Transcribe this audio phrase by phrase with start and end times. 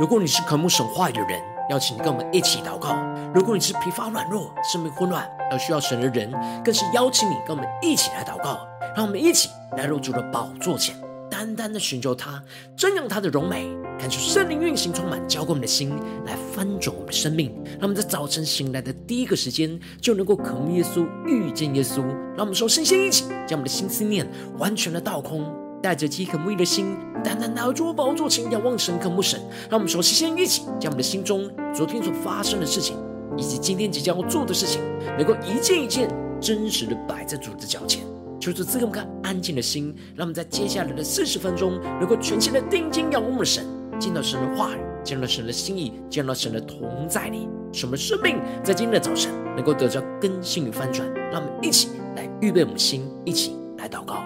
[0.00, 1.38] 如果你是渴慕神话语的人，
[1.68, 2.96] 邀请你跟我们一起祷告；
[3.34, 6.32] 如果你是疲乏软弱、生命混乱而需要神的人，
[6.64, 8.66] 更是邀请你跟我们一起来祷告。
[8.96, 10.96] 让我们一起来入主的宝座前，
[11.30, 12.42] 单单的寻求他，
[12.78, 15.90] 瞻仰他的荣美，感受圣灵运行充满，浇灌我们的心，
[16.24, 17.54] 来翻转我们的生命。
[17.72, 22.00] 让我们在早晨醒来的第一个时间，就能够渴慕耶稣、遇见耶稣。
[22.34, 24.26] 让我们说，身心一起，将我们的心思念
[24.56, 25.44] 完全的倒空，
[25.82, 29.40] 带着饥渴慕义的心，单单拿住宝座前，仰望神、渴慕神。
[29.70, 32.96] 让我们首先一起，将我们的心中昨天所发生的事情，
[33.36, 34.80] 以及今天即将要做的事情，
[35.16, 36.08] 能够一件一件
[36.40, 38.02] 真实的摆在主的脚前。
[38.38, 43.66] 求主赐给我们安静的心，让我们在接下来的四十分钟，能够全心的定睛仰望我们的神，
[43.98, 51.06] 见到神的话语，见到神的心意，见到神的同在里，使我们生命在今天的早晨能够得到更新与翻转。
[51.30, 54.22] 让我们一起来预备我们的心，一起来祷告。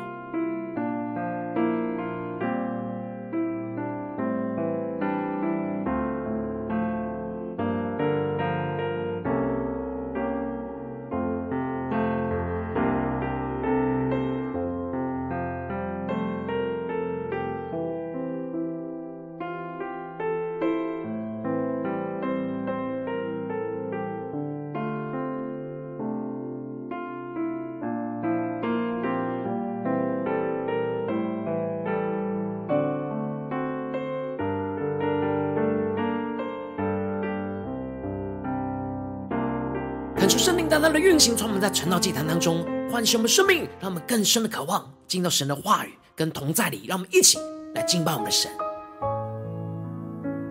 [40.68, 46.84] 感受圣灵大大的运行，从我们在晨祷祭坛当中唤醒我们生命，让我们更深的渴望进到神的话语跟同在里。
[46.86, 47.38] 让我们一起
[47.74, 48.50] 来敬拜我们的神，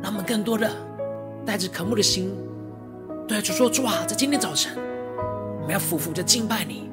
[0.01, 0.69] 让我们更多的
[1.45, 2.31] 带着渴慕的心，
[3.27, 4.77] 对主说：主啊，在今天早晨，
[5.61, 6.89] 我们要俯伏着敬拜你，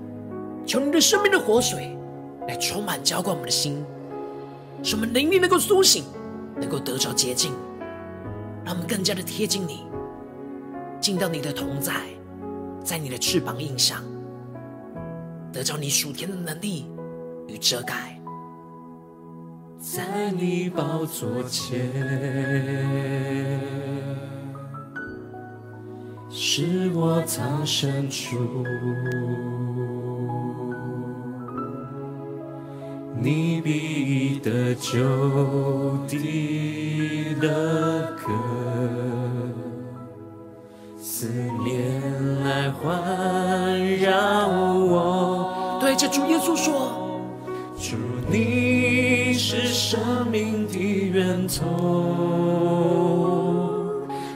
[0.66, 1.96] 求你的生命的活水
[2.48, 3.84] 来充满浇灌我们的心，
[4.82, 6.04] 使我们灵力能够苏醒，
[6.58, 7.52] 能够得着洁净，
[8.64, 9.84] 让我们更加的贴近你，
[11.00, 11.92] 进到你的同在。
[12.82, 14.02] 在你的翅膀印上，
[15.52, 16.86] 得着你属天的能力
[17.46, 18.20] 与遮盖，
[19.78, 21.88] 在你宝座前，
[26.28, 28.36] 是我藏身处，
[33.22, 34.98] 你必得救
[37.40, 38.32] 的歌。
[41.02, 41.26] 思
[41.64, 41.79] 念
[42.82, 46.90] 环绕我，对着主耶稣说：
[47.78, 47.96] 主，
[48.30, 51.66] 你是生命的源头，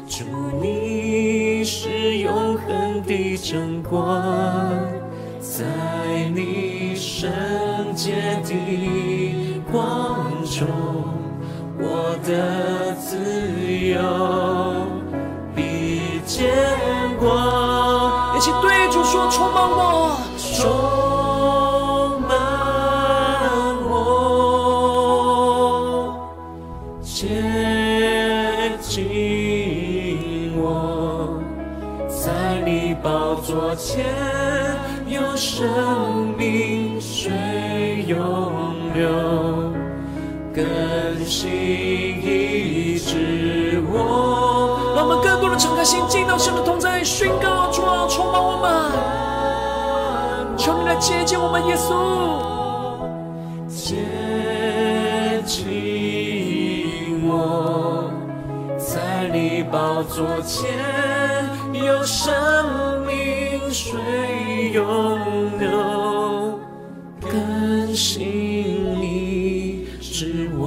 [0.06, 0.24] 主，
[0.60, 4.22] 你是永恒的真光，
[5.40, 5.64] 在
[6.34, 7.32] 你圣
[7.94, 8.12] 洁
[8.44, 8.52] 的
[9.72, 10.68] 光中，
[11.78, 13.16] 我的自
[13.88, 13.96] 由。
[15.56, 16.50] 比肩，
[19.44, 20.33] 主说：充满我，
[51.44, 51.92] 我们，耶稣，
[53.68, 53.96] 接
[55.44, 58.10] 近我，
[58.78, 60.72] 在你宝座前
[61.74, 66.58] 有生命水涌流，
[67.20, 70.64] 更新医治我。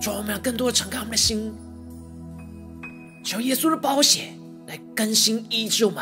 [0.00, 1.52] 主，我们让更多的敞开我们的心，
[3.24, 4.28] 求耶稣的宝血
[4.68, 6.00] 来更新医治我们，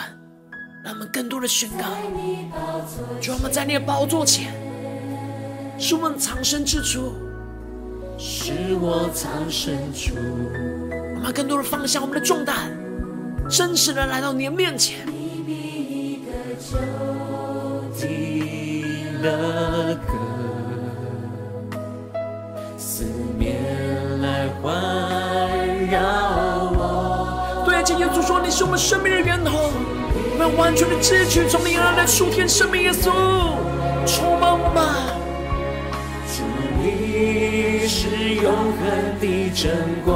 [0.83, 1.85] 让我们更多的宣告，
[3.21, 4.51] 求我们在你的宝座前，
[5.79, 7.13] 是我们藏身之处，
[8.19, 10.15] 是我藏身处。
[11.17, 12.71] 我们更多的放下我们的重担，
[13.51, 15.07] 真实的来到你的面前。
[24.63, 24.73] 环
[25.91, 30.00] 绕我，对，今天主说你是我们生命的源头，我
[30.41, 33.11] 们完全的汲取从你而来的属天生命，耶稣
[34.07, 34.83] 充满我们。
[36.33, 36.43] 主，
[36.81, 38.81] 你是永恒
[39.21, 40.09] 的真光，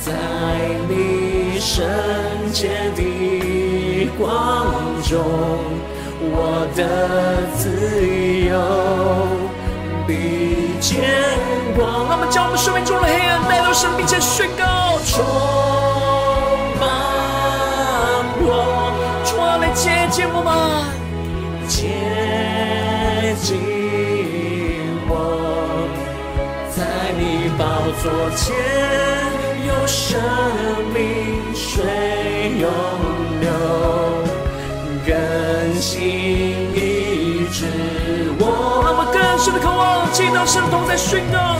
[0.00, 0.10] 在
[0.88, 1.86] 你圣
[2.52, 4.66] 洁的光
[5.04, 5.22] 中，
[6.20, 6.82] 我的
[7.54, 7.62] 自
[8.48, 8.50] 由
[10.08, 10.12] 比。
[10.80, 11.00] 见
[11.76, 12.06] 光。
[12.08, 14.98] 那么将我们生命中的黑暗带到神面前宣告，
[20.44, 20.52] 们，
[21.66, 23.56] 接近
[25.08, 25.10] 我，
[26.70, 26.78] 在
[27.18, 27.62] 你宝
[28.02, 28.04] 座
[28.36, 28.44] 前
[29.66, 30.20] 有生
[30.92, 30.96] 命
[31.54, 31.64] 水
[32.60, 32.68] 涌
[33.40, 33.48] 流，
[35.06, 35.10] 更
[35.80, 35.94] 新
[36.74, 36.78] 医
[37.50, 37.58] 治
[38.38, 38.42] 我。
[38.84, 41.56] 那么更深的渴望，进到圣同在宣告，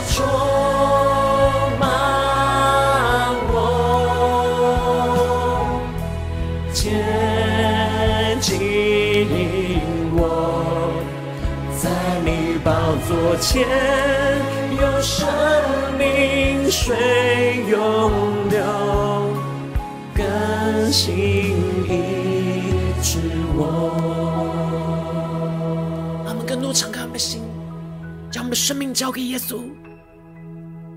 [13.37, 13.67] 前
[14.79, 15.27] 有生
[15.97, 18.63] 命水涌流，
[20.13, 21.13] 更新
[21.87, 23.19] 医治
[23.55, 23.91] 我。
[26.25, 27.41] 让我们更多敞开我们的心，
[28.31, 29.61] 将我们的生命交给耶稣，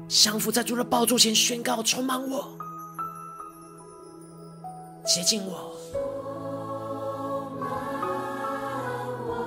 [0.08, 2.48] 降服在主的宝座前宣告，充满我，
[5.04, 5.74] 接近我。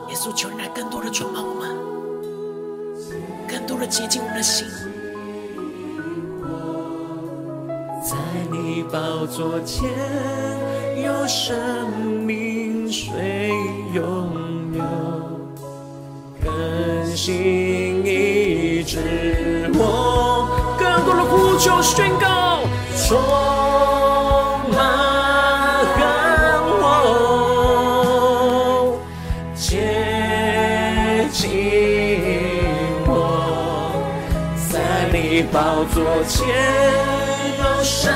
[0.10, 1.91] 耶稣，求你来更多的充满我们，
[3.52, 4.66] 更多的接近我们的心。
[8.02, 8.16] 在
[8.50, 9.90] 你宝座前
[11.04, 11.92] 有生
[12.26, 13.50] 命水
[13.94, 14.84] 拥有，
[16.42, 20.48] 更新医治我，
[20.80, 22.62] 更多的呼求宣告，
[22.96, 23.20] 充
[24.72, 24.80] 满
[26.80, 26.88] 我，
[35.52, 36.48] 宝座前
[37.58, 38.14] 有生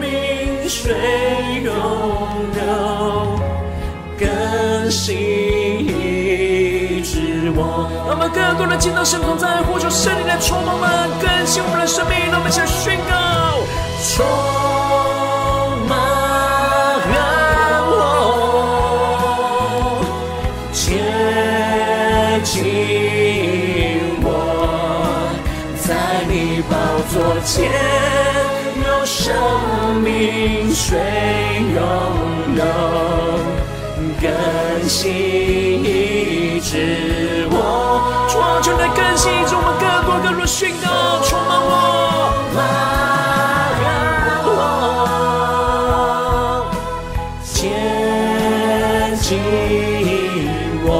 [0.00, 0.94] 命水
[1.62, 1.72] 涌
[2.54, 2.60] 流，
[4.18, 7.88] 更新医治我。
[8.08, 10.88] 让我们更多的见到神同在，呼求圣灵来充满我们，
[11.20, 12.18] 更新我们的生命。
[12.30, 13.60] 让我们一起宣告，
[27.38, 27.70] 座前
[28.84, 29.32] 有生
[30.02, 30.98] 命水
[31.72, 31.78] 涌
[32.56, 32.64] 流，
[34.20, 34.28] 更
[34.88, 35.08] 新
[35.84, 38.26] 医治我。
[38.28, 40.86] 主啊，求你来更新，让我们更多更多宣告，
[41.22, 41.70] 充满我，
[44.48, 44.56] 我，
[47.44, 47.56] 接
[49.22, 49.38] 近
[50.84, 50.90] 我，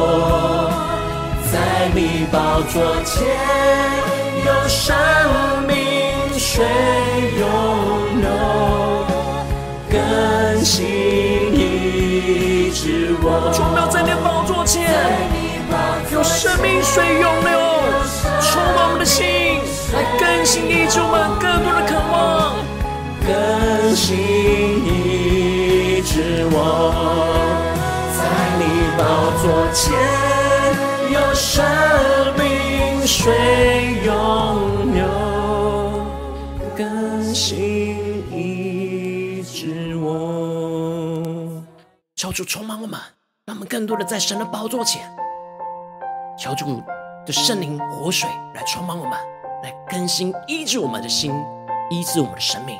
[1.50, 1.54] 在
[1.94, 1.98] 你
[2.30, 3.16] 宝座前
[4.46, 4.94] 有生
[16.90, 17.52] 水涌流，
[18.40, 19.60] 充满我们的心，
[19.92, 22.56] 来更新医治我们更多的渴望。
[23.20, 24.16] 更新
[24.86, 26.56] 医治我，
[28.16, 28.20] 在
[28.58, 28.64] 你
[28.96, 29.02] 宝
[29.42, 29.44] 座
[29.74, 29.84] 前
[31.12, 31.62] 有生
[32.38, 34.08] 命水涌
[34.94, 35.04] 流，
[36.74, 41.62] 更新医治我。
[42.16, 42.98] 求主充满我们，
[43.44, 45.02] 让我们更多的在神的宝座前，
[46.38, 46.80] 求主
[47.26, 49.12] 的圣灵活水来充满我们，
[49.64, 51.32] 来更新医治我们的心，
[51.90, 52.76] 医治我们的生命。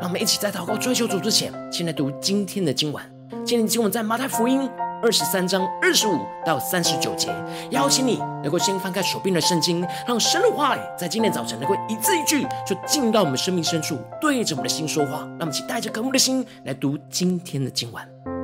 [0.00, 3.04] 让我们一起在祷告追求主之前，先来读今天的经文。
[3.44, 4.66] 今天的经文在马太福音
[5.02, 7.28] 二十三章二十五到三十九节。
[7.70, 15.18] 邀请你能够先翻开手边的圣经，让神的话语在今天早晨能够一字一句就进到我们生命深处，对着我们的心说话。
[15.18, 18.39] 让我们一起带着渴慕的心来读今天的经文。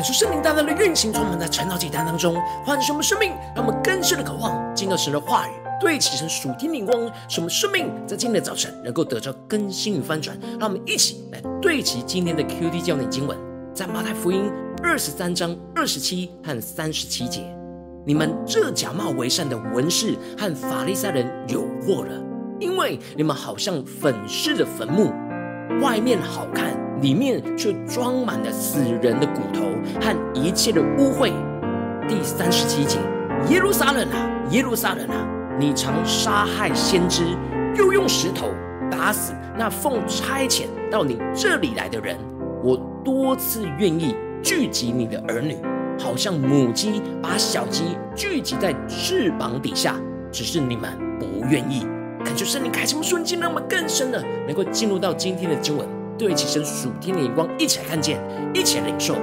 [0.00, 5.12] 看出圣灵大大的运行，充满在晨祷祭坛当中，唤醒我们生命，让我们更深的渴望进到神。
[5.12, 6.26] 的话语，对齐神。
[6.26, 10.34] 属天灵光，使我们生命在今天的早晨能够得到更新与翻转。
[10.58, 13.36] 让我们一起来对齐今天的 QT 焦点经文，
[13.74, 14.50] 在马太福音
[14.82, 17.42] 二十三章二十七和三十七节：
[18.06, 22.12] 你们这假冒为善的文士和法利赛人有祸了，
[22.58, 25.12] 因为你们好像粉饰的坟墓，
[25.80, 26.78] 外面好看。
[27.00, 29.62] 里面却装满了死人的骨头
[30.02, 31.32] 和一切的污秽。
[32.06, 32.98] 第三十七节，
[33.48, 35.26] 耶路撒冷啊，耶路撒冷啊，
[35.58, 37.24] 你常杀害先知，
[37.74, 38.50] 又用石头
[38.90, 42.18] 打死那奉差遣到你这里来的人。
[42.62, 45.56] 我多次愿意聚集你的儿女，
[45.98, 49.94] 好像母鸡把小鸡聚集在翅膀底下，
[50.30, 51.86] 只是你们不愿意。
[52.24, 55.86] 感觉圣灵开启我们瞬间，让我们更深的能够进入到今天的经文。
[56.18, 58.20] 对齐神属天的眼光，一起来看见，
[58.52, 59.16] 一起来领受。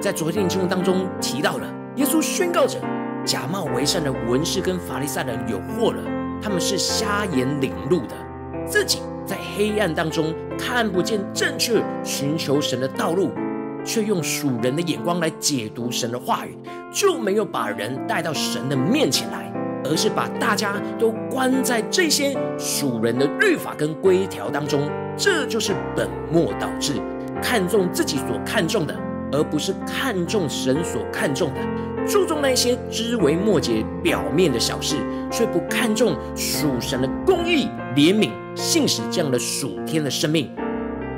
[0.00, 2.80] 在昨天的经文当中提到了，耶稣宣告着
[3.24, 6.02] 假冒为善的文士跟法利赛人有祸了，
[6.42, 8.16] 他们是瞎眼领路的，
[8.66, 13.30] 自己在黑暗当中看不见正确寻求神的道路，
[13.84, 16.58] 却用属人的眼光来解读神的话语，
[16.92, 19.52] 就没有把人带到神的面前来。
[19.88, 26.94] 而是把大家都关在这些属人的律法跟规条当中，这就是本末倒置，
[27.42, 28.94] 看重自己所看重的，
[29.32, 31.60] 而不是看重神所看重的，
[32.06, 34.96] 注重那些枝微末节、表面的小事，
[35.30, 40.50] 却不看重属神的公义、怜悯、信实这样的属天的生命。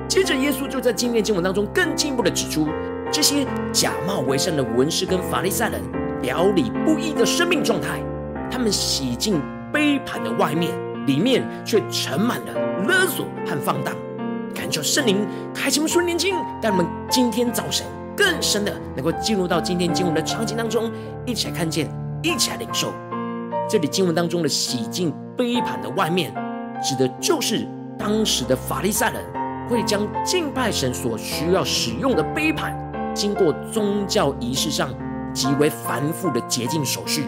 [0.08, 2.66] 接着，耶稣就在今天经文当中更进一步的指出，
[3.12, 5.80] 这些假冒为善的文士跟法利赛人
[6.22, 8.00] 表里不一的生命状态。
[8.50, 9.40] 他们洗净
[9.72, 10.72] 杯盘的外面，
[11.06, 12.52] 里面却盛满了
[12.86, 13.94] 勒索和放荡。
[14.54, 17.86] 感谢圣灵开启我们属灵眼睛，让我们今天早晨
[18.16, 20.90] 更深的能够进入到今天经文的场景当中，
[21.24, 21.88] 一起来看见，
[22.22, 22.92] 一起来领受。
[23.68, 26.34] 这里经文当中的洗净杯盘的外面，
[26.82, 29.22] 指的就是当时的法利赛人
[29.68, 32.74] 会将敬拜神所需要使用的杯盘，
[33.14, 34.88] 经过宗教仪式上
[35.32, 37.26] 极为繁复的洁净手续。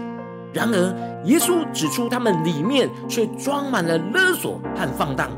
[0.53, 5.31] 然而，耶稣指出，他们里面却装满了勒索和放荡，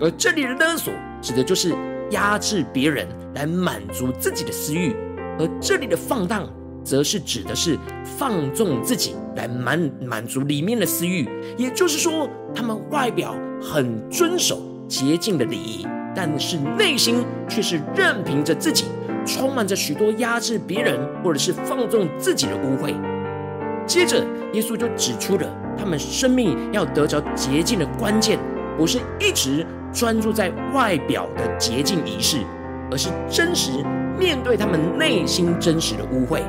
[0.00, 1.74] 而这里的勒索指的就是
[2.10, 4.94] 压制别人来满足自己的私欲，
[5.38, 6.48] 而这里的放荡
[6.84, 11.28] 则是指的是放纵自己来满满足里面的私欲。
[11.56, 18.84] 也就是说，他们外表很遵守洁净的礼仪，但是内心却是任凭着自己，
[19.26, 22.94] 充满着许多压制别人或者是放纵自己的污秽。
[23.86, 25.46] 接着，耶稣就指出了
[25.78, 28.38] 他们生命要得着洁净的关键，
[28.76, 32.38] 不是一直专注在外表的洁净仪式，
[32.90, 33.70] 而是真实
[34.18, 36.40] 面对他们内心真实的污秽，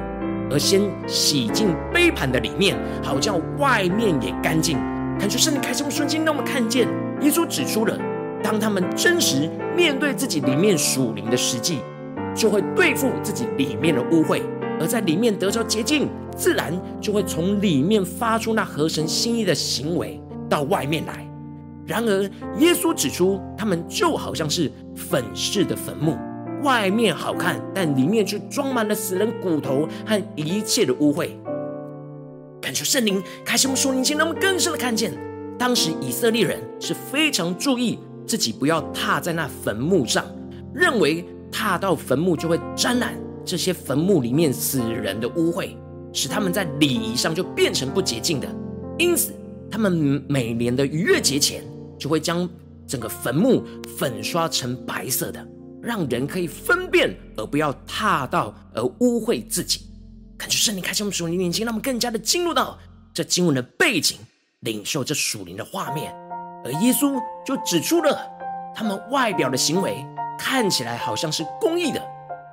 [0.49, 4.77] 而先洗净杯盘的里面，好叫外面也干净。
[5.19, 6.87] 看出圣灵开心的瞬间，让我们看见
[7.21, 7.97] 耶稣指出了，
[8.43, 11.79] 当他们真实面对自己里面属灵的实际，
[12.33, 14.41] 就会对付自己里面的污秽。
[14.79, 21.27] 而在里面得着洁净，自然就会从里面发出那合神心意的行为到外面来。
[21.85, 22.23] 然而，
[22.57, 26.17] 耶稣指出，他们就好像是粉饰的坟墓，
[26.63, 31.29] 外面好看，但里面却装满了死人骨头和一切的污秽。
[32.59, 35.13] 感谢圣灵开启我们属灵心，让我们更深的看见，
[35.59, 40.25] 当时以色列人是非常注意自己不要踏在那坟墓上，
[40.73, 43.13] 认为踏到坟墓就会沾染。
[43.45, 45.77] 这些坟墓里面死人的污秽，
[46.11, 48.47] 使他们在礼仪上就变成不洁净的。
[48.97, 49.33] 因此，
[49.69, 49.91] 他们
[50.27, 51.63] 每年的逾越节前，
[51.99, 52.49] 就会将
[52.87, 53.63] 整个坟墓
[53.97, 55.45] 粉刷成白色的，
[55.81, 59.81] 让人可以分辨，而不要踏到而污秽自己。
[60.37, 62.77] 感觉圣灵开启我们属灵眼睛，让我们更加的进入到
[63.13, 64.17] 这经文的背景，
[64.61, 66.13] 领受这属灵的画面。
[66.63, 68.19] 而耶稣就指出了
[68.75, 70.03] 他们外表的行为
[70.37, 72.01] 看起来好像是公义的。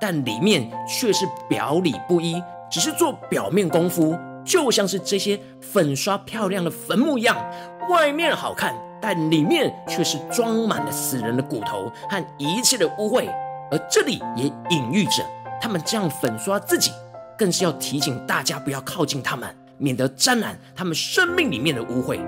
[0.05, 2.35] 但里面却是表里不一，
[2.69, 7.37] 只是做表面功夫，就像是这些粉刷漂亮的坟墓一样，
[7.89, 13.29] 外面好看，但里面却是装满了死人的骨头和一切的污秽。
[13.71, 15.23] 而这里也隐喻着，
[15.61, 16.91] 他们这样粉刷自己，
[17.37, 22.19] 更是要提醒大家不要靠近他们，免得沾染他们生命里面的污秽。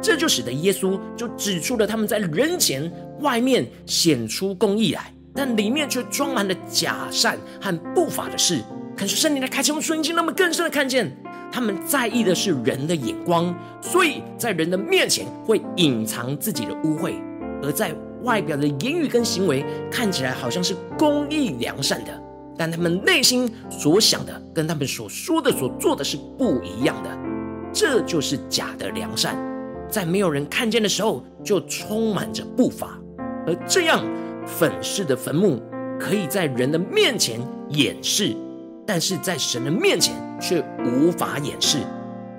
[0.00, 2.90] 这就使得耶稣就指出了他们在人前
[3.20, 5.12] 外面显出公义来。
[5.34, 8.62] 但里面却装满了假善和不法的事。
[8.96, 11.10] 可是圣灵的开启我们属灵心，让我们更深的看见，
[11.50, 17.14] 他们在意的是人的眼光，所以在人的面前会隐藏自己的污秽，
[17.62, 22.22] 而在外表的言语跟行为看起来好像是公义良善的，
[22.56, 27.10] 但他们内心所想的跟他们所说的、所做的是不一样的。
[27.72, 29.36] 这就是假的良善，
[29.88, 33.00] 在没有人看见的时候就充满着不法，
[33.46, 34.04] 而这样
[34.46, 35.62] 粉饰的坟墓
[35.98, 38.34] 可以在人的面前掩饰，
[38.86, 41.78] 但是在神的面前却无法掩饰。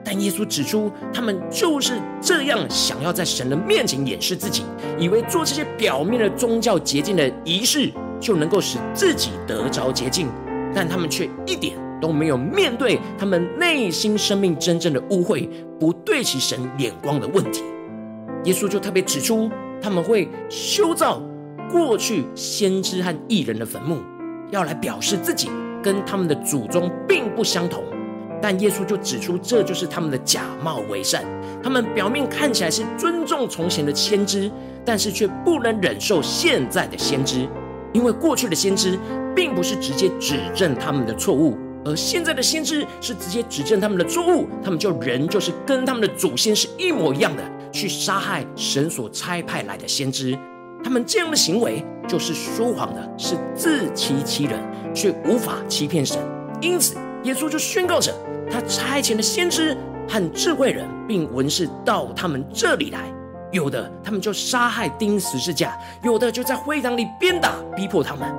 [0.06, 4.64] 但耶稣指出，他们就是这样想要在神的面前掩饰自己，
[5.00, 10.28] 以为做这些表面的宗教洁净的仪式就能够使自己得着洁净，
[10.76, 15.48] 但他们却一点都没有面对他们内心生命真正的污秽，
[15.80, 17.64] 不对其神眼光的问题。
[18.44, 19.50] 耶稣就特别指出，
[19.82, 21.22] 他们会修造
[21.74, 23.98] 过去先知和异人的坟墓，
[24.52, 25.50] 要来表示自己
[25.82, 27.84] 跟他们的祖宗并不相同。
[28.40, 31.24] 但耶稣就指出，这就是他们的假冒为善。
[31.64, 34.52] 他们表面看起来是尊重从前的先知，
[34.86, 37.48] 但是却不能忍受现在的先知，
[37.92, 39.00] 因为过去的先知
[39.36, 44.48] 并不是直接指正他们的错误，而现在的先知是直接指正他们的错误。
[44.64, 50.38] 他们就人就是跟他们的祖先是一模一样的，去杀害神所差派来的先知。
[50.84, 54.60] 他们这样的行为就是说谎的，是自欺欺人，
[54.94, 56.20] 却无法欺骗神。
[56.62, 58.14] 因此，耶稣就宣告着。
[58.52, 59.76] 他差遣的先知
[60.08, 63.00] 和智慧人，并文士到他们这里来，
[63.52, 68.32] 有的他们就杀害钉十字架，有的就在会堂里鞭打逼迫他们。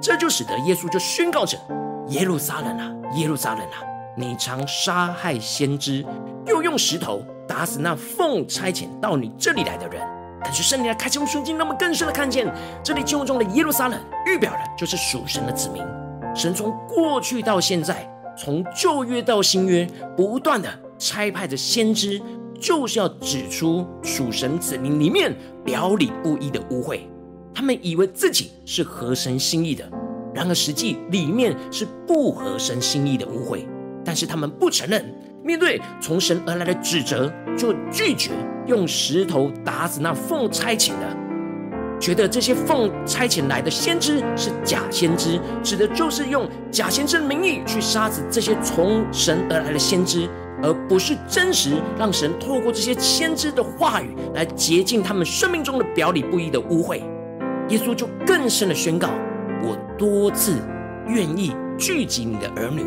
[0.00, 1.58] 这就使得耶稣就宣告着：
[2.08, 3.82] 耶路撒冷啊，耶路撒冷啊，
[4.16, 6.04] 你常杀害先知，
[6.46, 10.00] 又用石头打死那奉差遣到你这里来的人。
[10.48, 12.50] 但是圣灵来开启我们瞬间，让我们更深的看见，
[12.82, 15.84] 这里经文中的耶路撒冷预表的就是属神的子民。
[16.34, 18.10] 神从过去到现在。
[18.40, 19.84] 从旧约到新约，
[20.16, 22.22] 不断的差派着先知，
[22.60, 27.00] 就是要指出属神子民里面表里不一的污秽。
[27.52, 29.84] 他们以为自己是合神心意的，
[30.32, 33.66] 然而实际里面是不合神心意的污秽。
[34.08, 35.04] 但是他们不承认，
[35.44, 38.30] 面对从神而来的指责，就拒绝
[38.64, 41.14] 用石头打死那奉差遣的。
[42.00, 50.26] 觉得这些奉差遣来的先知是假先知，指的就是用假先知的名义去杀死这些从神而来的先知，
[50.62, 57.02] 而不是真实让神透过这些先知的话语来洁净他们生命中的表里不一的污秽。
[57.68, 59.10] 耶稣就更深的宣告：
[59.62, 60.56] 我多次
[61.06, 62.86] 愿意聚集你的儿女，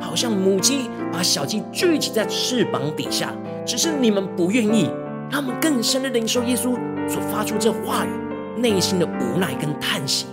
[0.00, 3.32] 好像母鸡把小鸡聚集在翅膀底下，
[3.66, 4.90] 只是你们不愿意。
[5.30, 8.08] 他们更深的领受耶稣所发出这话语。
[8.56, 10.26] 内心的无奈跟叹息，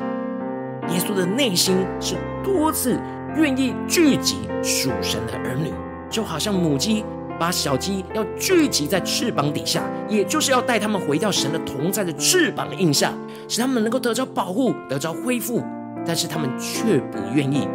[0.90, 3.00] 耶稣的内心是多次
[3.38, 5.72] 愿意聚集属神的儿女，
[6.10, 7.06] 就好像母鸡
[7.40, 13.14] 把小鸡要聚集在翅膀底下，也就是要带他们回到神的同在的翅膀印下，
[13.48, 15.64] 使他们能够得着保护，得着恢复。
[16.06, 17.66] 但是他们却不愿意，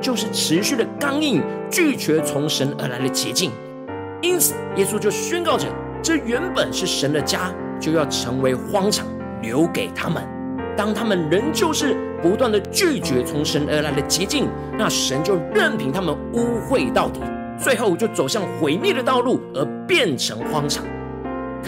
[0.00, 3.50] 就是持续的刚硬，拒绝从神而来的捷径。
[4.22, 5.66] 因此，耶稣就宣告着：
[6.02, 9.06] 这原本是神的家，就要成为荒场。
[9.42, 10.22] 留给他们，
[10.76, 17.22] 当他们仍旧是不断的拒绝从神而来的捷径，那神就任凭他们污秽到底，
[17.58, 20.84] 最后就走向毁灭的道路，而变成荒场。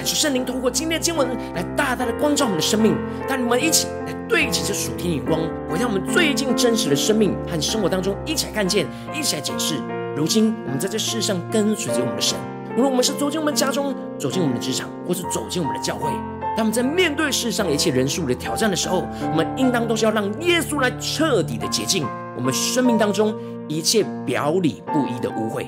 [0.02, 2.92] 感谢圣灵通过今天的经文来大大的光照我们的生命，
[3.28, 5.38] 带你们一起来对齐这属天眼光，
[5.70, 8.84] 回到我们最近真实的生命和生活当中，一起来看见，
[9.14, 9.76] 一起来解释。
[10.16, 12.36] 如今我们在这世上跟随着我们的神，
[12.76, 16.10] 无论我们是走进我们家中，走进我们的职场，或是走进我们的教会。
[16.56, 22.04] 当我们在面对世上一切人数的挑战的时候，我们应当都是要让耶稣来彻底的洁净
[22.36, 23.32] 我们生命当中
[23.68, 25.64] 一切表里不一的污秽。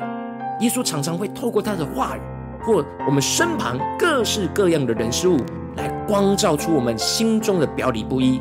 [0.59, 2.21] 耶稣常常会透过他的话语，
[2.65, 5.37] 或我们身旁各式各样的人事物，
[5.77, 8.41] 来光照出我们心中的表里不一。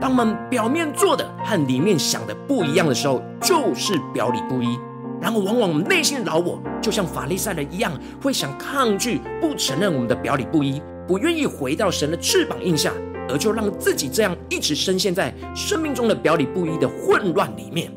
[0.00, 4.78] 当我们表面做的和里面想的不一样的时候，就是表里不一。
[5.20, 10.82] 然后，往往我们内心的老我，就像法利赛人一样，会想抗拒、不承认我们的表里不一。
[11.06, 12.92] 不愿意回到神的翅膀荫下，
[13.28, 17.92] 而就让自己这样一直深陷在生命中的表里不一的混乱里面。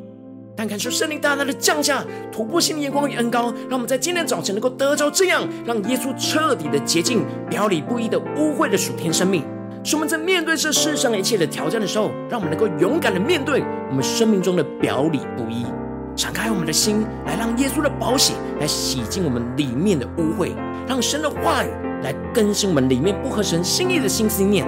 [0.56, 9.44] 但感受圣灵大大的降下，突破性的眼光与恩膏，让我们在今天早晨能够得着这样让耶稣彻底的洁净表里不一的污秽的属天生命。
[9.84, 15.66] 使我们在面对这世上一切的挑战的时候，让我们能够勇敢的面对我们生命中的表里不一，
[16.16, 20.54] 敞开我们的心，来让耶稣的宝血来洗净我们里面的污秽，
[20.88, 21.68] 让神的话语。
[22.04, 24.64] 来更新我们里面不合神心意的心思念，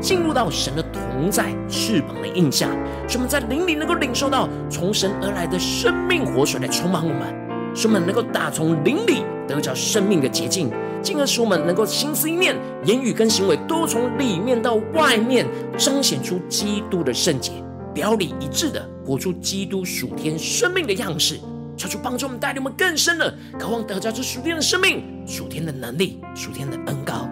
[0.00, 2.68] 进入到神的同在翅膀的印下，
[3.08, 10.70] 使我们在灵里能够领受到从神而来的生命活水来充满我们，使我们能够打从灵里得着生命的捷径，
[11.02, 17.52] 进而使我们能够心思意念、言语跟行为都从里面到外面彰显出基督的圣洁，
[17.92, 21.40] 表里一致的活出基督属天生命的样式。
[21.76, 27.28] 求主帮助我们，带领我们更深的渴望得着这属天的生命、属天的能力、属天的恩膏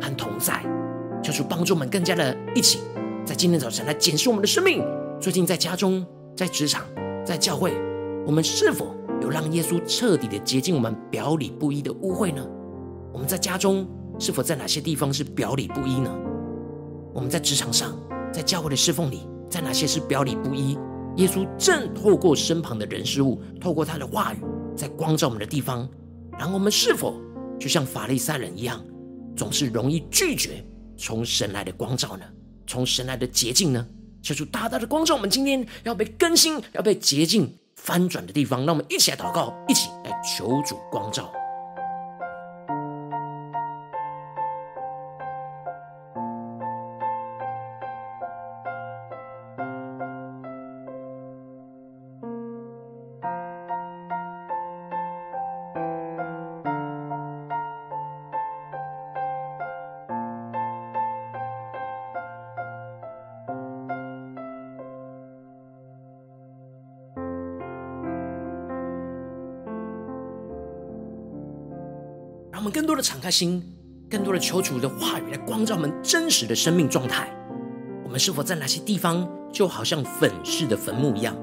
[0.00, 0.62] 和同在。
[1.22, 2.78] 求主帮助我们，更加的一起
[3.24, 4.84] 在今天早晨来检视我们的生命。
[5.20, 6.84] 最近在家中、在职场、
[7.24, 7.72] 在教会，
[8.24, 12.46] 我们是否有让耶稣彻底的洁净我们表里不一的污秽呢？
[13.12, 13.86] 我们在家中
[14.18, 16.14] 是否在哪些地方是表里不一呢？
[17.12, 17.98] 我们在职场上、
[18.32, 20.78] 在教会的侍奉里，在哪些是表里不一？
[21.16, 24.38] 耶稣正透过身旁的人事物，透过他的话语，
[24.76, 25.88] 在光照我们的地方，
[26.38, 27.14] 然后我们是否
[27.58, 28.80] 就像法利赛人一样，
[29.34, 30.64] 总是容易拒绝
[30.98, 32.26] 从神来的光照呢？
[32.66, 33.86] 从神来的洁净呢？
[34.20, 41.32] 求主大大的光照我们，今天要被更新、要被洁净、翻转的地方，让我们一起来祷告，一起来求主光照。
[72.58, 73.62] 让我们更多的敞开心，
[74.10, 77.32] 更多的求主的话语来光照我们真实的生命状态。
[78.02, 81.36] 我们是否在哪些地方就好像粉饰的坟墓一样，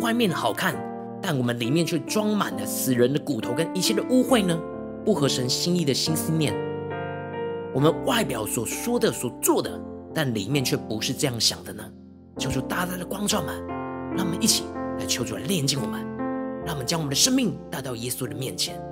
[0.00, 0.74] 外面好看，
[1.22, 4.58] 但我们里面却装满了死人的骨头跟一切的污秽呢？
[5.04, 6.52] 不合神心意的心思念，
[7.72, 9.80] 我们外表所说的、所做的，
[10.12, 11.84] 但里面却不是这样想的呢？
[12.38, 13.64] 求主大大的光照们，
[14.16, 14.64] 让我们一起
[14.98, 16.04] 来求主来炼净我们，
[16.64, 18.82] 让我们将我们的生命带到耶稣的面前。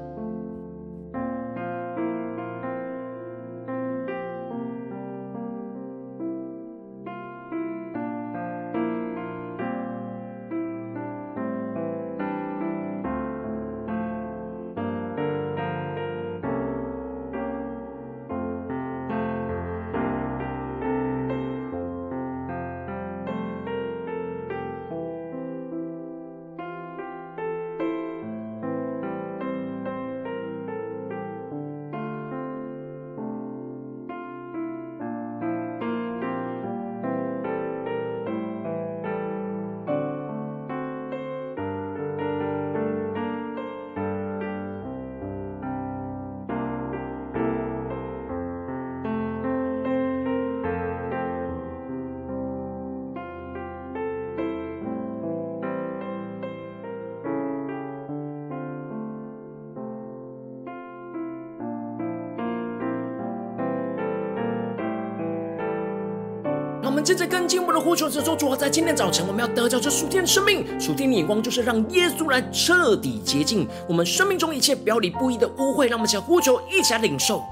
[66.94, 75.88] 我们接着跟进我们的呼求，说主啊，在今天早晨，我们要得着这属天的生命，属天的眼光，就是让耶稣来彻底洁净我们生命中一切表里不一的污秽。
[75.88, 77.42] 让我们将呼求，一起来领受。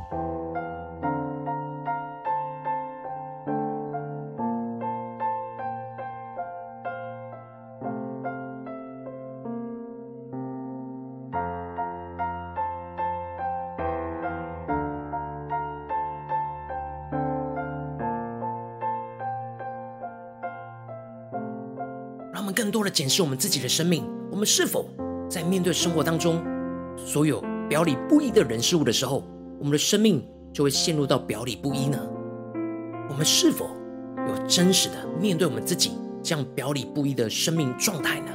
[22.83, 24.89] 为了检视我们自己的生命，我们是否
[25.31, 26.43] 在面对生活当中
[26.97, 29.23] 所有表里不一的人事物的时候，
[29.61, 30.21] 我们的生命
[30.53, 31.97] 就会陷入到表里不一呢？
[33.09, 33.71] 我们是否
[34.27, 35.93] 有真实的面对我们自己
[36.25, 38.33] 这样表里不一的生命状态呢？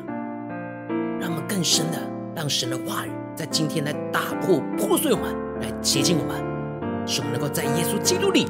[1.19, 1.99] 让我们更深的
[2.33, 8.45] 让神的话语在今天来打破破碎我们，来洁净我们，使我们能够在耶稣基督里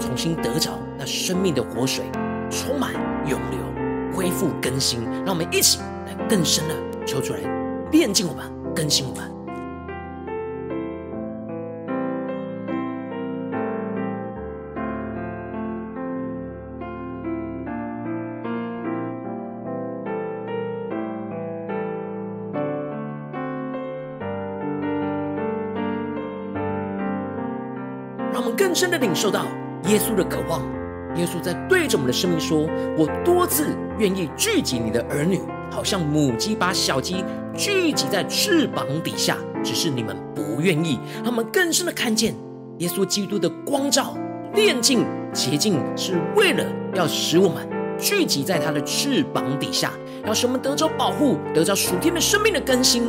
[0.00, 2.06] 重新得着那生命的活水，
[2.50, 2.94] 充满
[3.28, 3.81] 永流。
[4.14, 6.74] 恢复更新，让我们一起来更深的
[7.06, 7.40] 求出来，
[7.90, 8.44] 炼净我们，
[8.74, 9.30] 更新我们。
[28.32, 29.44] 让我们更深的领受到
[29.84, 30.62] 耶稣的渴望。
[31.16, 33.66] 耶稣在对着我们的生命说：“我多次
[33.98, 42.34] 愿意聚集你的儿女，好像母鸡把小鸡聚集在翅膀底下，只是你们不愿意。”让我们更深的看见
[42.78, 44.16] 耶稣基督的光照、
[44.54, 49.92] 炼净、洁净，是为了要使我们聚集在他的翅膀底下，
[50.26, 53.04] 要使我们得着保护，得着属天的生命的更新。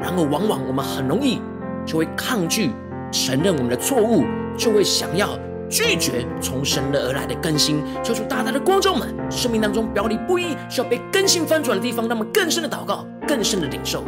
[0.00, 1.40] 然而，往往我们很容易
[1.84, 2.70] 就会抗拒
[3.10, 4.22] 承认我们的错误，
[4.56, 5.36] 就会想要
[5.68, 7.82] 拒绝从神的而来的更新。
[8.02, 14.02] 求主大大的光照们生命当中表里不一，需要被更新翻转的地方，那么更深的祷告，更深的领受。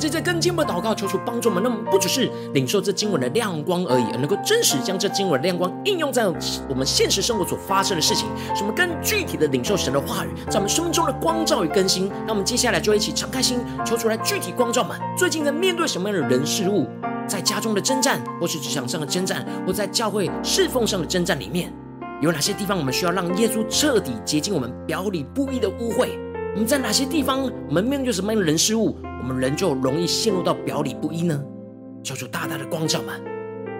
[0.00, 1.62] 我们正在跟经文祷告，求主帮助我们。
[1.62, 12.10] 那么不只是领受这经文的亮光而已，而能够真实将这经文的亮光应用在我们现实生活所发生的事情，什么更具体的领受神的话语，在我们生命中的光照与更新。
[12.26, 14.98] 那我们接下来就一起敞开心，求出来具体光照们。
[15.18, 16.88] 最近在面对什么样的人事物，
[17.28, 21.70] 在家中的征战，或是职场上的征战，或在教会侍奉上的征战里面，
[22.22, 26.08] 有哪些地方我们需要让耶稣彻底洁净我们表里不一的污秽？
[26.52, 31.40] 我们在哪些地方，我们面对什么样的人事物，我们人就容易陷入到表里不一呢？
[32.02, 33.22] 求主大大的光照们，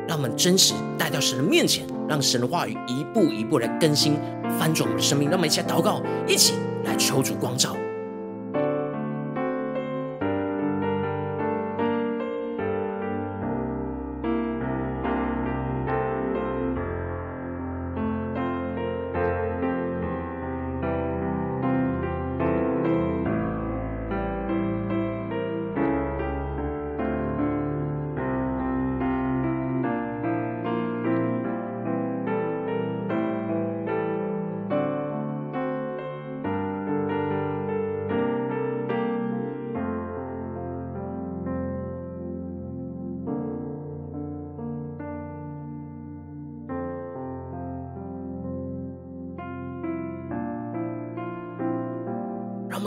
[0.06, 4.14] 让我们真实带到神的面前，让神的话语一步一步来更新
[4.58, 5.28] 翻转我们的生命。
[5.28, 6.54] 让我们一起来祷告，一起
[6.84, 7.74] 来求主光照。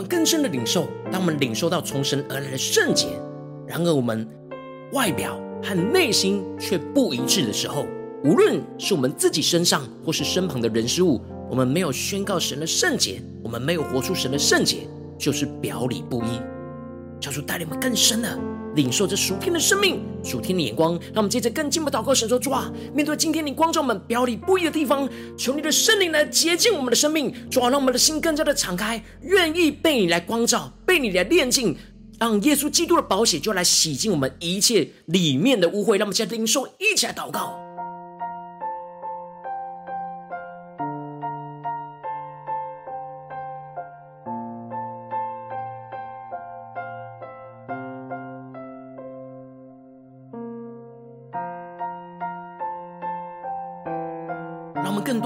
[0.04, 3.08] 更深的领受，当我们领受到从神而来的圣洁，
[3.66, 4.28] 然而我们
[4.92, 7.86] 外表和内心却不一致的时候，
[8.24, 14.88] 无论是我们自己身上或是身旁的人事物，我们没有宣告神的圣洁，我们没有活出神的圣洁，
[15.18, 16.40] 就是表里不一。
[17.20, 18.53] 教主带领我们更深的。
[18.74, 31.76] 领受这属天的生命，属天的眼光，让我们接着更进一步祷告，神说：主啊，面对今天你光照我们表里不一的地方，求你的圣灵来洁净我们的生命，主啊，让我们的心更加的敞开，愿意被你来光照，被你来炼净，
[32.18, 37.63] 让耶稣基督的宝血就来洗净我们一切里面的污秽，让我们现在领受，一起来祷告。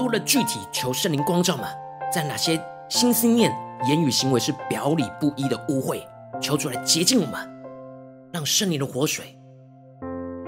[0.09, 1.67] 为了具体求圣灵光照嘛，
[2.11, 3.55] 在哪些心思念、
[3.87, 6.01] 言语行为是表里不一的污秽，
[6.41, 7.39] 求主来洁净我们，
[8.33, 9.37] 让圣灵的活水，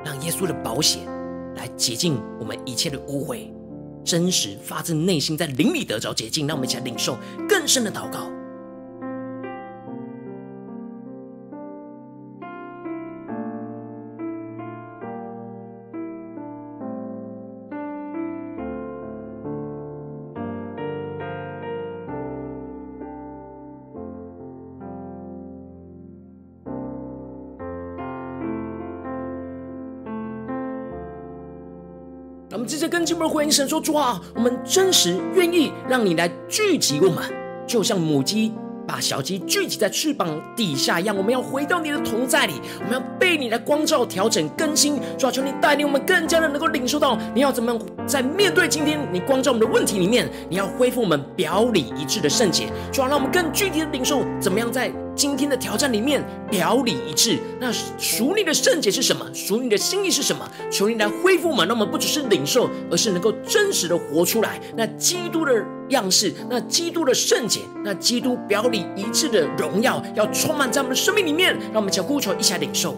[0.04, 1.02] 让耶稣的宝血
[1.56, 3.52] 来洁净我们一切的污秽，
[4.04, 7.15] 真实发自内心在灵里得着洁净，让我们一起来领受
[7.47, 8.32] 更深的祷告。
[32.62, 37.24] 们直接跟进门回应神说：“主啊，我们真实愿意让你来聚集我们，
[37.65, 38.54] 就像母鸡
[38.88, 41.17] 把小鸡聚集在翅膀底下一样。
[41.17, 45.00] 我们要回到你的同在里，我们要被你的光照、调整、更新。
[45.17, 52.67] 主啊，求你带领我们更加的能够领受到你要怎么样在面对今天你光照我们的问题里面，你要恢复我们表里一致的圣洁。
[52.91, 59.23] 主啊，让我们更具体的领受怎么样在。”今天的挑战里面表里一致，那属你的圣洁是什么？
[59.36, 60.49] 属你的心意是什么？
[60.71, 61.63] 求你来恢复嘛！
[61.63, 64.60] 那么不只是领受，而是能够真实的活出来。
[64.75, 71.55] 那基督的样式，那基督的圣洁，那基督表里一致的荣耀，要充满在我们的生命里面。
[71.65, 72.97] 让我们求呼求一起来领受。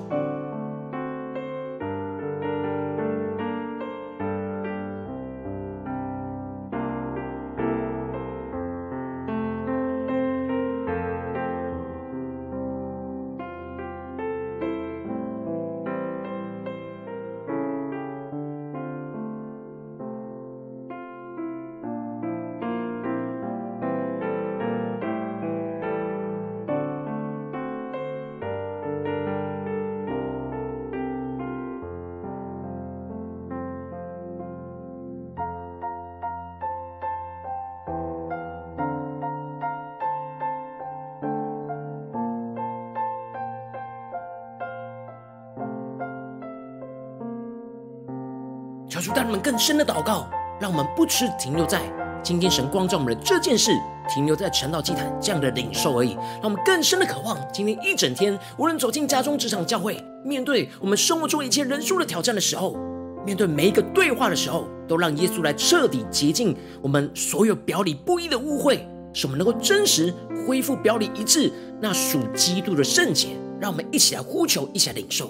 [49.04, 50.30] 主带我们更深的祷告，
[50.62, 51.82] 让我们不只停留在
[52.24, 56.14] 今天神光照我们的这件事，停留在晨祷祭坛这样的领受而已。
[56.14, 62.78] 让我们更深的渴望，今天一整天，无论走进家中、职场、教会，面对我们生活中一切人数的挑战的时候，
[63.26, 70.14] 面对每一个对话的时候，都让耶稣来彻底洁净我们所有表里不一的误会，使我们能够真实
[70.48, 73.32] 恢复表里一致，那属基督的圣洁。
[73.60, 75.30] 让我们一起来呼求，一起来领受。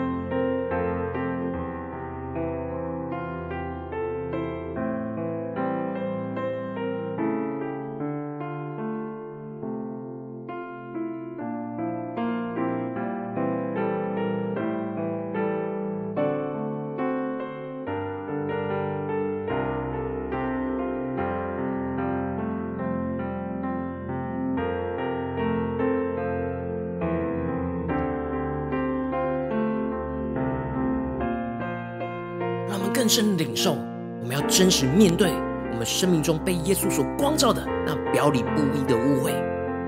[33.51, 33.75] 领受，
[34.21, 35.33] 我们要真实面对
[35.73, 39.33] 我们生命中被耶稣所光照的那表里不一的误会。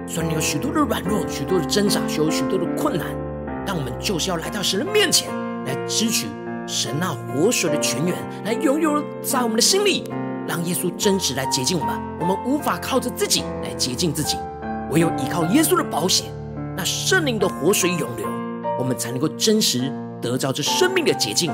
[0.06, 3.08] 虽然有许多的软弱，许多的挣扎，有许多的困难，
[3.66, 5.30] 但我们就是要来到神的面前，
[5.66, 6.28] 来支取
[6.68, 10.12] 神那活水的泉源，来拥有在我们的心里，
[10.46, 11.96] 让耶稣真实来洁净我们。
[12.20, 14.36] 我们无法靠着自己来洁净自己，
[14.92, 16.26] 唯有依靠耶稣的宝血，
[16.76, 18.28] 那圣灵的活水涌流，
[18.78, 19.90] 我们才能够真实
[20.22, 21.50] 得到这生命的洁净。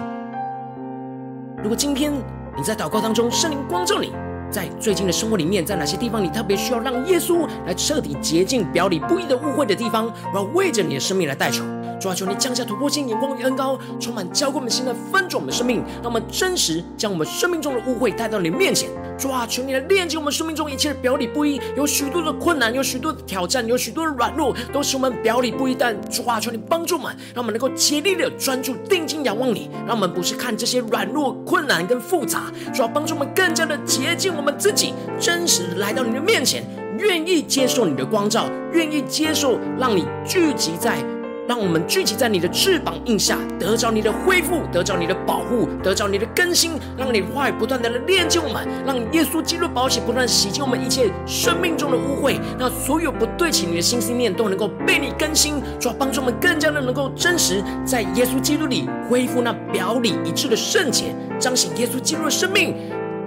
[1.62, 2.14] 如果今天
[2.56, 4.14] 你在祷告当中，圣灵光照你，
[4.50, 11.62] 在最近的生活里面，在哪些地方你特别需要让耶稣来彻底洁净表里不一的误会的地方，我要为着你的生命来代求。
[12.00, 18.90] 主啊，求你降下突破性眼光与恩膏，充满浇灌我们心的翻转我们的生命，让我们真实将我们生命中的污秽带到你面前。
[19.18, 25.76] 主啊，求你来炼净我们生命中一切的表里不一，有许多的困难，有许多的挑战，有许多的软弱，都是我们表里不一。
[25.76, 36.64] 但主啊，求你帮助我们，让我们能够竭力的专注定睛仰望你，让我们不是看这些软弱、困难跟复杂，主啊，帮助我们更加的洁净我们自己，真实来到你的面前，
[36.98, 41.04] 愿意接受你的光照，愿意接受让你聚集在。
[41.50, 62.76] 让我们聚集在你的翅膀印下，得着你的恢复，得着你的保护，得着你的更新，让你的话语不断的来炼净我们，让耶稣基督的宝血不断洗净我们一切生命中的污秽，让所有不对齐你的心思念都能够被你更新，主要帮助我们更加的能够真实在耶稣基督里恢复那表里一致的圣洁，彰显耶稣基督的生命，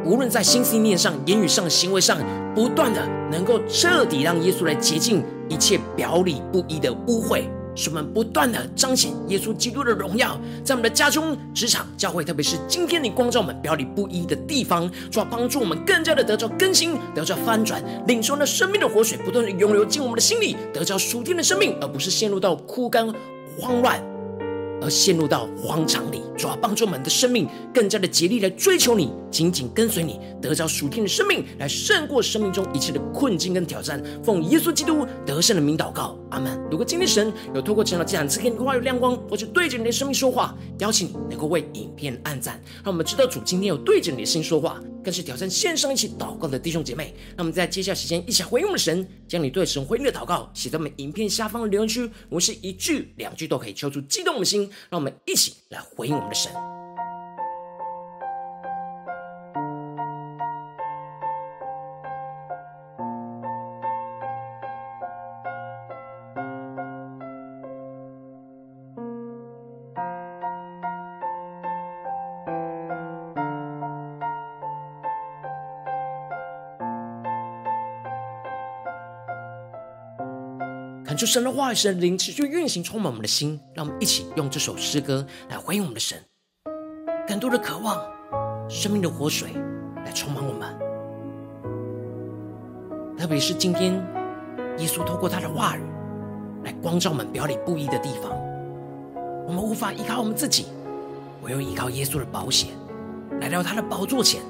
[0.05, 2.17] 无论在心思念上、言语上、行为上，
[2.55, 7.43] 不断的能够彻底让耶稣来洁净一切表里不一的污秽。
[7.75, 23.13] 使我们不断的彰显耶稣基督的荣耀，在我们的家中、职场、教会，特别是今天你光照我们表里不一的地方，主要帮助我们更加的得着更新，得着翻转，领受那生命的活水，不断的涌流进我们的心里，得着属天的生命，而不是陷入到枯干、
[23.59, 24.12] 慌乱。
[24.83, 34.03] 而陷入到荒场里，主要帮助我们的生命更加的竭力来追求你，紧紧跟随你，得着属天的生命，来胜过生命中一切的困境跟挑战。
[34.23, 36.61] 奉耶稣基督得胜的名祷告，阿门。
[36.71, 44.81] 如果今天神有透过这样的讲词给你话语亮光，或者对着你的生命说话，邀请你能够为影片按赞，让我们知道主今天有对着你的心说话。
[45.03, 56.51] 更是挑战线上一起祷告的弟兄姐妹，那我们在接下来时间一起回应我们的神，将你对神回应的祷告写在我们影片下方的留言区，我是一句两句都可以敲出激动的心，让我们一起来回应我们的神。
[81.23, 83.61] 就神的话语，神的灵持续运行，充满我们的心。
[83.77, 86.19] 让我们一起用这首诗歌来回应我们的神，
[87.29, 87.97] 更多的渴望
[88.69, 89.51] 生命的活水
[90.05, 90.77] 来充满我们。
[93.17, 93.93] 特别是今天，
[94.79, 95.83] 耶稣透过他的话语
[96.65, 98.33] 来光照我们表里不一的地方，
[99.47, 100.67] 我们无法依靠我们自己，
[101.43, 102.67] 唯有依靠耶稣的宝血，
[103.41, 104.43] 来到他的宝座前，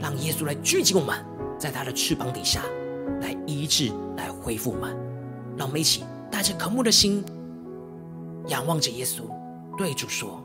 [0.00, 1.24] 让耶稣来聚集我们，
[1.56, 2.62] 在他的翅膀底下
[3.20, 5.03] 来医治、来恢复我们。
[5.56, 7.24] 让我们一起带着渴慕的心，
[8.48, 9.22] 仰望着耶稣，
[9.78, 10.42] 对主说：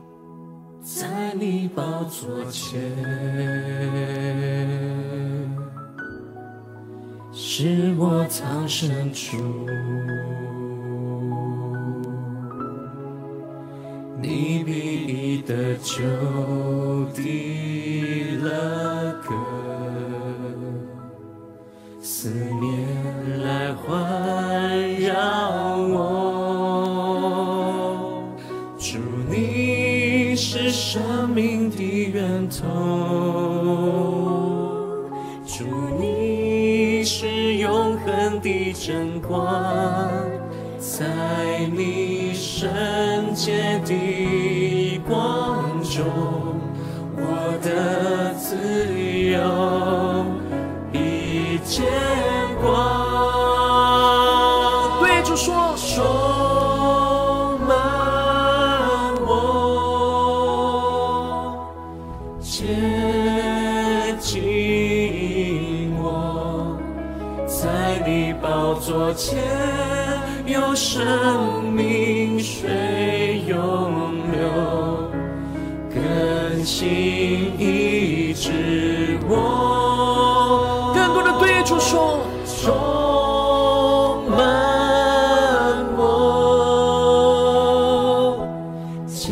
[0.82, 2.80] 在你宝座前，
[7.32, 9.36] 是我藏身处。
[14.22, 14.72] 你必
[15.06, 16.02] 意的救
[17.14, 19.34] 的了歌，
[81.70, 84.38] 多的对主说，充满
[85.96, 86.02] 我，
[89.06, 89.30] 接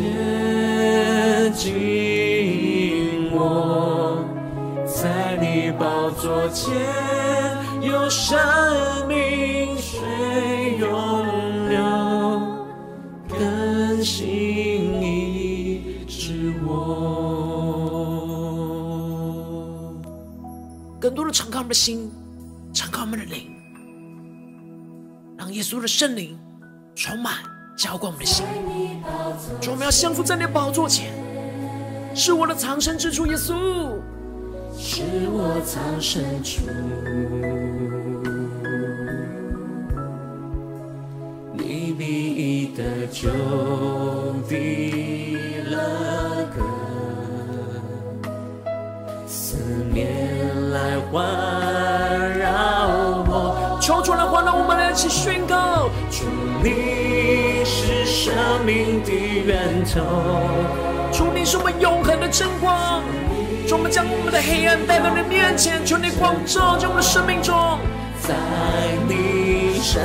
[1.53, 4.23] 近我，
[4.85, 6.73] 在你宝座前
[7.81, 8.39] 有生
[9.07, 9.99] 命水
[10.79, 10.87] 涌
[11.69, 11.77] 流，
[13.27, 14.23] 更新
[15.01, 16.77] 医治我。
[21.01, 22.11] 更多的敞开我们的心，
[25.69, 26.35] 稣的圣灵
[26.95, 27.35] 充满
[27.77, 28.43] 浇灌我们的心。
[29.61, 31.11] 主，我们要降服在你的宝座前，
[32.15, 33.27] 是我的藏身之处。
[33.27, 33.53] 耶稣，
[34.75, 36.63] 是我藏身处，
[41.53, 43.29] 你必意的救
[44.49, 44.55] 的
[45.69, 45.77] 了
[46.55, 46.63] 歌，
[49.27, 49.55] 四
[49.93, 51.23] 面来环
[54.99, 56.25] 起宣告：主，
[56.61, 58.33] 你是生
[58.65, 60.01] 命的源头。
[61.09, 63.01] 主，你是我们永恒的真光。
[63.65, 67.55] 主，我们将我们的黑暗带到你面前，求你光照在我们的生命中。
[68.19, 68.35] 在
[69.07, 70.01] 你圣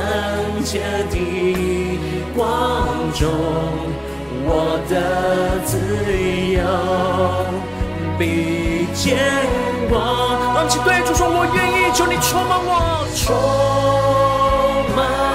[0.63, 0.79] 洁
[1.11, 1.99] 的
[2.33, 3.27] 光中，
[4.47, 5.75] 我的自
[6.55, 6.63] 由
[8.17, 9.19] 必见
[9.89, 10.39] 光。
[10.39, 13.35] 让我们一起对主说：“我愿意，求你充满我，充
[14.95, 15.34] 满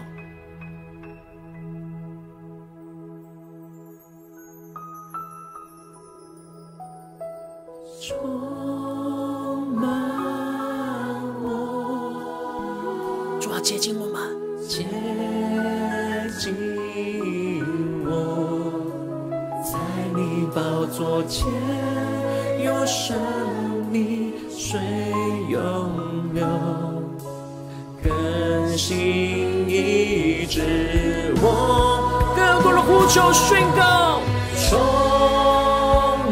[31.41, 32.33] 我。
[32.35, 34.21] 更多的呼求宣告，
[34.55, 34.79] 充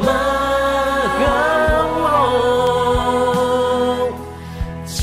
[0.05, 0.07] 满
[2.01, 2.07] 我，
[4.86, 4.97] 接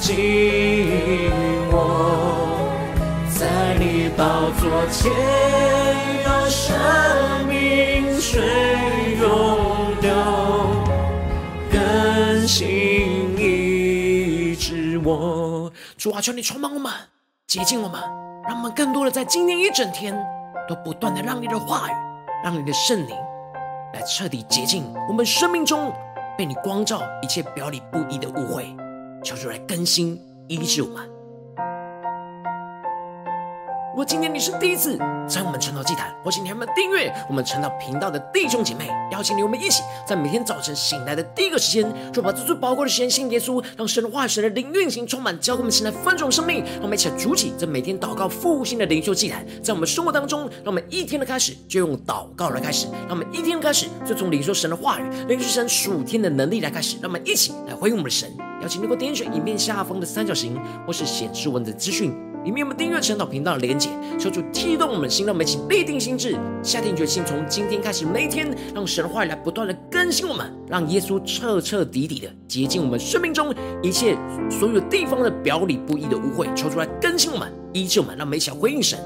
[0.00, 1.30] 近
[1.70, 1.74] 我，
[3.34, 4.22] 在你宝
[4.60, 5.10] 座前
[6.24, 6.62] 有生
[7.46, 8.30] 命水
[9.20, 9.24] 涌
[10.00, 10.12] 流，
[11.70, 15.72] 更新医治我。
[15.96, 16.92] 主啊，求你充满我们，
[17.46, 18.00] 接近我们，
[18.46, 20.14] 让我们更多的在今天一整天，
[20.68, 21.92] 都不断的让你的话语，
[22.44, 23.16] 让你的圣灵
[23.94, 25.90] 来彻底洁净我们生命中
[26.36, 28.66] 被你光照一切表里不一的误会，
[29.22, 31.13] 求主来更新医治我们。
[33.94, 46.64] 如果今天你是第一次在我们晨祷祭坛，或请你还没有订阅我们晨祷频道的弟兄姐妹，邀请你我们一起在每天早晨醒来的第一个时间，就把这最宝贵的时间献给耶稣，让神的话语、神的灵运行充满，教给我们现在分种生命。
[46.64, 58.28] 让我们一起来主起这每天祷告复兴的灵修祭坛，在我们生活当中，让我们一天的开始就用祷告来开始，让我们一天的开始就从领受神的话语、领受神属天的能力来开始，让我们一起来回应我们的神。
[58.60, 62.12] 邀请你给我点选影片下方的三角形，或是显示文字资讯。
[62.44, 63.88] 里面有没有订阅晨祷频道的连结？
[64.18, 74.14] 求主激动我们心，让我们一起立定心智，下定决心，从今天开始，每一天让神话语来不断的更新我们，让耶稣彻彻底底的洁净我们生命中一切
[74.50, 76.54] 所有地方的表里不一的污秽。
[76.54, 78.98] 求主来更新我们，医治我们，让我们一起回应神。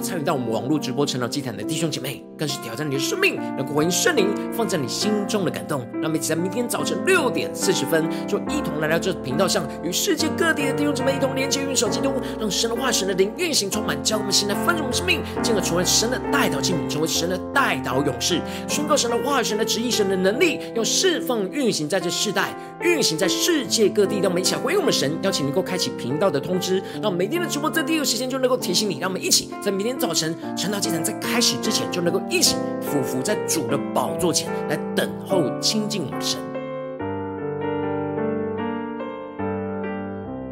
[0.00, 5.80] 参与到我们网络直播晨祷祭坛的弟兄姐妹，更是挑战你的生命，能够回应圣灵放在你心中的感动。
[5.94, 24.16] 让我们一起在明天早晨六点四十分，就一同来到这频道上，与世界各地的弟兄姐妹一同连接、运手基督，让神的化、神的灵运行充满，将我们现在丰盛的生命，进而成为神的代祷器皿，成为神的代祷勇士，宣告神的化、神的旨意、神的能力，要释放运行在这世代，运行在世界各地。
[24.20, 29.18] 让我们一起来回应我们神，邀请能够开启频道的通知，让每天的直播在第一个时间就能够提醒你，让我们。
[29.18, 36.38] 一起在明天天早晨晨祷祭坛在开始之前，就能够一起俯伏在主的宝座前来等候亲近我们神。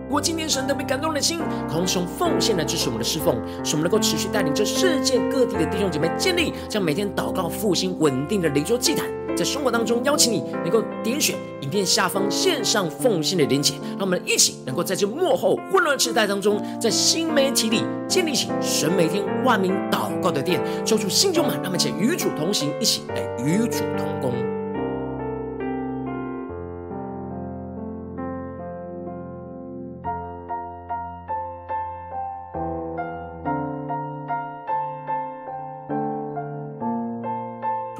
[0.06, 3.34] 如果今天神特别感动的心，同时用奉献来支持我们的侍奉，
[3.64, 9.04] 使我们能够持续带领着世界各地的弟兄姐妹建立这样每天祷告复兴稳定的灵修祭坛。
[9.36, 24.45] 在生活当中，邀请你能够点选影片下方线上奉献的连结，让我们一起能够在这幕后混乱时代当中，在新媒体里建立起神每天万名祷告的殿，抽出新旧满，让我们一起与主同行，一起来与主同工。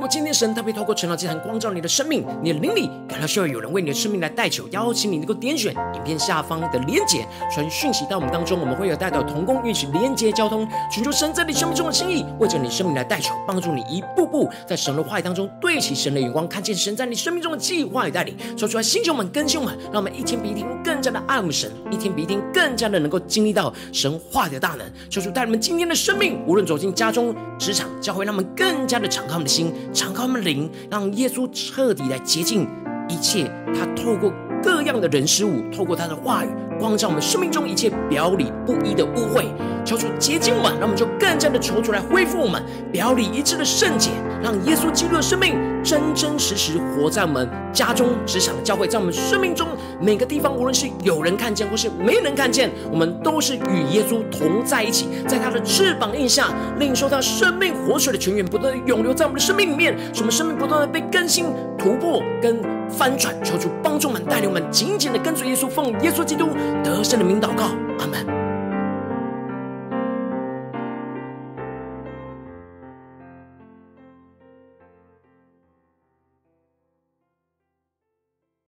[0.09, 29.71] 今天神特别透过晨祷祭坛光照你的生命，你的灵里感到需要有人为你的生命来代求，邀请你能够点选影片下方的连结，传讯息到我们当中，我们会有代表同工，运行连接交通，寻求神在你生命中的心意，为着你生命来代求，帮助你一步步在神的话语当中对齐神的眼光，看见神在你生命中的计划与带领，说出来星球们、更新们，让我们一天比一天更加的爱慕神，一天比一天更加的能够经历到神话的大能，求出带你们今天的生命，无论走进家中、职场、教会，让我们更加的敞开我们的心。
[29.93, 32.67] 敞开我们的灵，让耶稣彻底来洁净
[33.11, 33.53] 一切。
[33.79, 34.33] 他透过
[34.63, 36.49] 各样的人事物，透过他的话语。
[36.79, 39.45] 光照我们生命中一切表里不一的污秽，
[39.85, 44.11] 求主洁净我们，让我们就更加的求主来恢复我们表里一致的圣洁，
[44.43, 49.69] 让耶稣基督的生命真真实实活在我们家中、职场、教会，在我们生命中
[50.01, 61.47] 每个地方，无论是有人看见或是没人看见，我们都是与耶稣同在一起，在他的翅膀荫下，领受他生命活水的泉源，不断的涌流在我们的生命里面，使我们生命不断的被更新、
[61.79, 63.35] 突破跟翻转。
[63.45, 66.49] 求主帮助我们，带领我们紧紧的跟随耶稣，奉耶稣基督。
[66.83, 67.65] 得胜的名祷告，
[67.99, 68.46] 阿门。